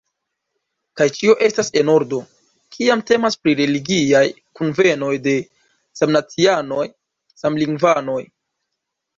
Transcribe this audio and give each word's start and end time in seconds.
Kaj 0.99 1.05
ĉio 1.17 1.33
estas 1.47 1.67
en 1.81 1.91
ordo, 1.95 2.21
kiam 2.77 3.03
temas 3.11 3.37
pri 3.43 3.55
religiaj 3.61 4.23
kunvenoj 4.61 5.13
de 5.29 5.37
samnacianoj, 6.01 6.91
samlingvanoj. 7.45 8.21